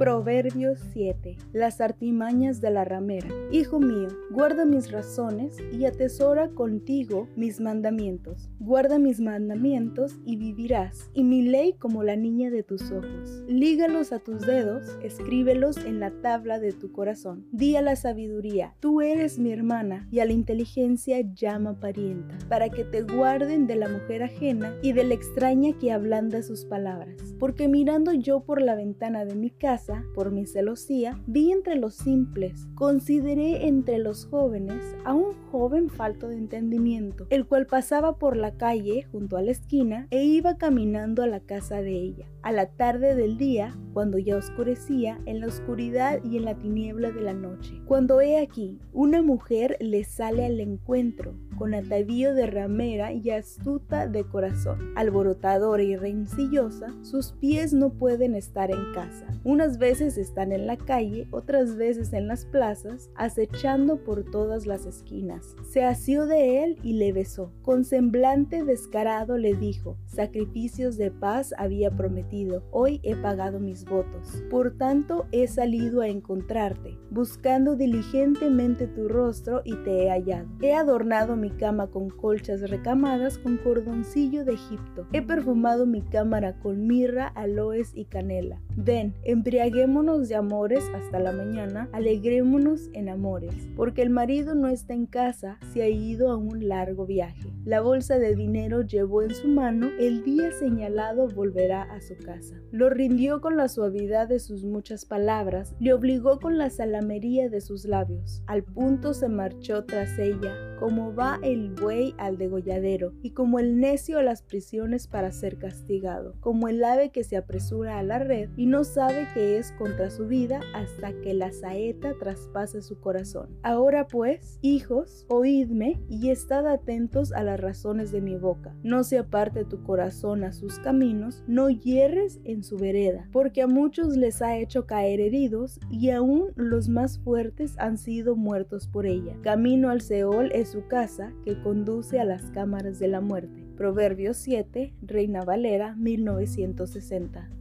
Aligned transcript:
Proverbios 0.00 0.78
7. 0.94 1.36
Las 1.52 1.82
artimañas 1.82 2.62
de 2.62 2.70
la 2.70 2.86
ramera. 2.86 3.28
Hijo 3.52 3.80
mío, 3.80 4.08
guarda 4.30 4.64
mis 4.64 4.90
razones 4.90 5.58
y 5.78 5.84
atesora 5.84 6.48
contigo 6.48 7.28
mis 7.36 7.60
mandamientos. 7.60 8.48
Guarda 8.60 8.98
mis 8.98 9.20
mandamientos 9.20 10.18
y 10.24 10.36
vivirás, 10.36 11.10
y 11.12 11.22
mi 11.22 11.42
ley 11.42 11.74
como 11.74 12.02
la 12.02 12.16
niña 12.16 12.50
de 12.50 12.62
tus 12.62 12.90
ojos. 12.90 13.44
Lígalos 13.46 14.14
a 14.14 14.20
tus 14.20 14.40
dedos, 14.46 14.98
escríbelos 15.02 15.76
en 15.84 16.00
la 16.00 16.10
tabla 16.22 16.58
de 16.58 16.72
tu 16.72 16.92
corazón. 16.92 17.44
Di 17.52 17.76
a 17.76 17.82
la 17.82 17.94
sabiduría, 17.94 18.74
tú 18.80 19.02
eres 19.02 19.38
mi 19.38 19.52
hermana, 19.52 20.08
y 20.10 20.20
a 20.20 20.24
la 20.24 20.32
inteligencia 20.32 21.20
llama 21.34 21.78
parienta, 21.78 22.38
para 22.48 22.70
que 22.70 22.84
te 22.84 23.02
guarden 23.02 23.66
de 23.66 23.76
la 23.76 23.90
mujer 23.90 24.22
ajena 24.22 24.74
y 24.80 24.94
de 24.94 25.04
la 25.04 25.12
extraña 25.12 25.76
que 25.78 25.92
ablanda 25.92 26.42
sus 26.42 26.64
palabras. 26.64 27.34
Porque 27.38 27.68
mirando 27.68 28.14
yo 28.14 28.40
por 28.40 28.62
la 28.62 28.74
ventana 28.74 29.26
de 29.26 29.34
mi 29.34 29.50
casa, 29.50 29.89
por 30.14 30.30
mi 30.30 30.46
celosía, 30.46 31.20
vi 31.26 31.50
entre 31.52 31.76
los 31.76 31.94
simples, 31.94 32.66
consideré 32.74 33.66
entre 33.66 33.98
los 33.98 34.26
jóvenes 34.26 34.82
a 35.04 35.14
un 35.14 35.32
joven 35.50 35.90
falto 35.90 36.28
de 36.28 36.36
entendimiento, 36.36 37.26
el 37.30 37.46
cual 37.46 37.66
pasaba 37.66 38.18
por 38.18 38.36
la 38.36 38.52
calle 38.56 39.06
junto 39.10 39.36
a 39.36 39.42
la 39.42 39.50
esquina 39.50 40.06
e 40.10 40.24
iba 40.24 40.56
caminando 40.56 41.22
a 41.22 41.26
la 41.26 41.40
casa 41.40 41.82
de 41.82 41.92
ella. 41.92 42.26
A 42.42 42.52
la 42.52 42.66
tarde 42.66 43.14
del 43.14 43.36
día, 43.36 43.76
cuando 43.92 44.18
ya 44.18 44.36
oscurecía, 44.36 45.20
en 45.26 45.40
la 45.40 45.46
oscuridad 45.46 46.20
y 46.24 46.36
en 46.38 46.44
la 46.44 46.54
tiniebla 46.54 47.10
de 47.10 47.20
la 47.20 47.34
noche. 47.34 47.82
Cuando 47.86 48.20
he 48.20 48.38
aquí, 48.38 48.78
una 48.92 49.22
mujer 49.22 49.76
le 49.80 50.04
sale 50.04 50.46
al 50.46 50.58
encuentro, 50.60 51.34
con 51.58 51.74
atavío 51.74 52.32
de 52.32 52.46
ramera 52.46 53.12
y 53.12 53.28
astuta 53.30 54.08
de 54.08 54.24
corazón. 54.24 54.94
Alborotadora 54.96 55.82
y 55.82 55.96
rencillosa, 55.96 56.94
sus 57.02 57.32
pies 57.32 57.74
no 57.74 57.90
pueden 57.90 58.34
estar 58.34 58.70
en 58.70 58.94
casa. 58.94 59.26
Unas 59.44 59.76
veces 59.76 60.16
están 60.16 60.52
en 60.52 60.66
la 60.66 60.78
calle, 60.78 61.28
otras 61.30 61.76
veces 61.76 62.14
en 62.14 62.28
las 62.28 62.46
plazas, 62.46 63.10
acechando 63.14 63.98
por 64.02 64.24
todas 64.24 64.66
las 64.66 64.86
esquinas. 64.86 65.39
Se 65.68 65.84
asió 65.84 66.26
de 66.26 66.64
él 66.64 66.76
y 66.82 66.94
le 66.94 67.12
besó. 67.12 67.52
Con 67.62 67.84
semblante 67.84 68.64
descarado 68.64 69.38
le 69.38 69.54
dijo, 69.54 69.96
sacrificios 70.06 70.96
de 70.96 71.10
paz 71.10 71.54
había 71.56 71.90
prometido, 71.90 72.64
hoy 72.70 73.00
he 73.02 73.14
pagado 73.14 73.60
mis 73.60 73.84
votos. 73.84 74.42
Por 74.50 74.76
tanto 74.76 75.26
he 75.32 75.46
salido 75.46 76.00
a 76.00 76.08
encontrarte, 76.08 76.98
buscando 77.10 77.76
diligentemente 77.76 78.86
tu 78.86 79.08
rostro 79.08 79.62
y 79.64 79.76
te 79.76 80.04
he 80.04 80.10
hallado. 80.10 80.48
He 80.60 80.74
adornado 80.74 81.36
mi 81.36 81.50
cama 81.50 81.86
con 81.88 82.10
colchas 82.10 82.68
recamadas 82.68 83.38
con 83.38 83.56
cordoncillo 83.58 84.44
de 84.44 84.54
Egipto. 84.54 85.06
He 85.12 85.22
perfumado 85.22 85.86
mi 85.86 86.02
cámara 86.02 86.58
con 86.58 86.86
mirra, 86.86 87.28
aloes 87.28 87.92
y 87.94 88.06
canela. 88.06 88.60
Ven, 88.76 89.14
embriaguémonos 89.22 90.28
de 90.28 90.34
amores 90.34 90.84
hasta 90.94 91.20
la 91.20 91.32
mañana, 91.32 91.88
alegrémonos 91.92 92.90
en 92.92 93.08
amores, 93.08 93.54
porque 93.76 94.02
el 94.02 94.10
marido 94.10 94.54
no 94.54 94.68
está 94.68 94.94
en 94.94 95.06
casa, 95.06 95.29
se 95.32 95.82
ha 95.82 95.88
ido 95.88 96.30
a 96.30 96.36
un 96.36 96.68
largo 96.68 97.06
viaje. 97.06 97.49
La 97.66 97.82
bolsa 97.82 98.18
de 98.18 98.34
dinero 98.34 98.80
llevó 98.80 99.22
en 99.22 99.34
su 99.34 99.46
mano, 99.46 99.90
el 99.98 100.24
día 100.24 100.50
señalado 100.50 101.28
volverá 101.28 101.82
a 101.82 102.00
su 102.00 102.16
casa. 102.16 102.56
Lo 102.70 102.88
rindió 102.88 103.42
con 103.42 103.58
la 103.58 103.68
suavidad 103.68 104.28
de 104.28 104.38
sus 104.38 104.64
muchas 104.64 105.04
palabras, 105.04 105.76
le 105.78 105.92
obligó 105.92 106.40
con 106.40 106.56
la 106.56 106.70
salamería 106.70 107.50
de 107.50 107.60
sus 107.60 107.84
labios. 107.84 108.42
Al 108.46 108.64
punto 108.64 109.12
se 109.12 109.28
marchó 109.28 109.84
tras 109.84 110.18
ella, 110.18 110.54
como 110.78 111.14
va 111.14 111.38
el 111.42 111.74
buey 111.74 112.14
al 112.16 112.38
degolladero, 112.38 113.12
y 113.20 113.32
como 113.32 113.58
el 113.58 113.78
necio 113.78 114.18
a 114.18 114.22
las 114.22 114.40
prisiones 114.40 115.06
para 115.06 115.30
ser 115.30 115.58
castigado, 115.58 116.36
como 116.40 116.66
el 116.68 116.82
ave 116.82 117.10
que 117.10 117.24
se 117.24 117.36
apresura 117.36 117.98
a 117.98 118.02
la 118.02 118.18
red 118.20 118.48
y 118.56 118.64
no 118.64 118.84
sabe 118.84 119.28
que 119.34 119.58
es 119.58 119.72
contra 119.72 120.10
su 120.10 120.26
vida 120.26 120.60
hasta 120.74 121.12
que 121.20 121.34
la 121.34 121.52
saeta 121.52 122.14
traspase 122.18 122.80
su 122.80 122.98
corazón. 123.00 123.58
Ahora 123.62 124.06
pues, 124.06 124.58
hijos, 124.62 125.26
oídme 125.28 126.00
y 126.08 126.30
estad 126.30 126.66
atentos 126.66 127.32
a 127.32 127.49
las 127.50 127.60
razones 127.60 128.12
de 128.12 128.20
mi 128.20 128.36
boca. 128.36 128.74
No 128.82 129.04
se 129.04 129.18
aparte 129.18 129.64
tu 129.64 129.82
corazón 129.82 130.44
a 130.44 130.52
sus 130.52 130.78
caminos, 130.78 131.42
no 131.46 131.68
hierres 131.68 132.40
en 132.44 132.62
su 132.62 132.76
vereda, 132.76 133.28
porque 133.32 133.62
a 133.62 133.66
muchos 133.66 134.16
les 134.16 134.40
ha 134.42 134.56
hecho 134.56 134.86
caer 134.86 135.20
heridos 135.20 135.80
y 135.90 136.10
aún 136.10 136.52
los 136.56 136.88
más 136.88 137.18
fuertes 137.18 137.74
han 137.78 137.98
sido 137.98 138.36
muertos 138.36 138.86
por 138.86 139.06
ella. 139.06 139.36
Camino 139.42 139.90
al 139.90 140.00
Seol 140.00 140.50
es 140.52 140.68
su 140.68 140.86
casa 140.86 141.32
que 141.44 141.60
conduce 141.60 142.20
a 142.20 142.24
las 142.24 142.50
cámaras 142.50 142.98
de 142.98 143.08
la 143.08 143.20
muerte. 143.20 143.66
Proverbios 143.76 144.36
7, 144.36 144.94
Reina 145.02 145.44
Valera 145.44 145.94
1960. 145.96 147.59